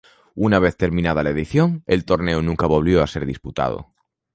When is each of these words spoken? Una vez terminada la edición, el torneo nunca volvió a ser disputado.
Una 0.33 0.57
vez 0.57 0.77
terminada 0.77 1.21
la 1.21 1.29
edición, 1.29 1.83
el 1.85 2.05
torneo 2.05 2.41
nunca 2.41 2.65
volvió 2.65 3.03
a 3.03 3.07
ser 3.07 3.23
disputado. 3.23 3.93